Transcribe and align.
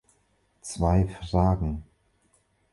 Zwei 0.61 1.07
Fragen. 1.29 1.83